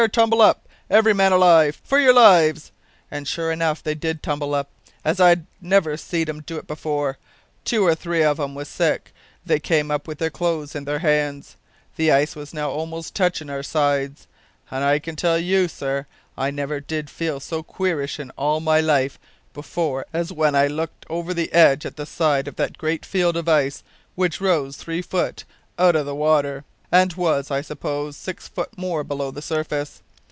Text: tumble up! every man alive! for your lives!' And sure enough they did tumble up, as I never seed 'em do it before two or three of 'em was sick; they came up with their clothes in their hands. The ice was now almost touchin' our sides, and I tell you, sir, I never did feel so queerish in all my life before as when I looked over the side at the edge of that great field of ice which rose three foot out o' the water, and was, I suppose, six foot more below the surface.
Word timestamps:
tumble 0.11 0.41
up! 0.41 0.67
every 0.89 1.13
man 1.13 1.31
alive! 1.31 1.79
for 1.83 1.99
your 1.99 2.11
lives!' 2.11 2.71
And 3.11 3.27
sure 3.27 3.51
enough 3.51 3.83
they 3.83 3.93
did 3.93 4.23
tumble 4.23 4.55
up, 4.55 4.71
as 5.05 5.19
I 5.19 5.35
never 5.61 5.95
seed 5.95 6.27
'em 6.27 6.41
do 6.41 6.57
it 6.57 6.65
before 6.65 7.19
two 7.65 7.85
or 7.85 7.93
three 7.93 8.23
of 8.23 8.39
'em 8.39 8.55
was 8.55 8.67
sick; 8.67 9.13
they 9.45 9.59
came 9.59 9.91
up 9.91 10.07
with 10.07 10.17
their 10.17 10.31
clothes 10.31 10.73
in 10.73 10.85
their 10.85 10.97
hands. 11.05 11.55
The 11.97 12.11
ice 12.11 12.35
was 12.35 12.51
now 12.51 12.71
almost 12.71 13.13
touchin' 13.13 13.47
our 13.47 13.61
sides, 13.61 14.25
and 14.71 14.83
I 14.83 14.97
tell 14.97 15.37
you, 15.37 15.67
sir, 15.67 16.07
I 16.35 16.49
never 16.49 16.79
did 16.79 17.07
feel 17.07 17.39
so 17.39 17.61
queerish 17.61 18.19
in 18.19 18.31
all 18.31 18.59
my 18.59 18.79
life 18.81 19.19
before 19.53 20.07
as 20.11 20.31
when 20.33 20.55
I 20.55 20.65
looked 20.65 21.05
over 21.11 21.31
the 21.31 21.43
side 21.45 21.85
at 21.85 21.95
the 21.95 22.05
edge 22.09 22.47
of 22.49 22.55
that 22.55 22.77
great 22.79 23.05
field 23.05 23.37
of 23.37 23.47
ice 23.47 23.83
which 24.15 24.41
rose 24.41 24.77
three 24.77 25.03
foot 25.03 25.43
out 25.77 25.95
o' 25.95 26.03
the 26.03 26.15
water, 26.15 26.65
and 26.93 27.13
was, 27.13 27.49
I 27.49 27.61
suppose, 27.61 28.17
six 28.17 28.49
foot 28.49 28.77
more 28.77 29.05
below 29.05 29.31
the 29.31 29.41
surface. 29.41 30.01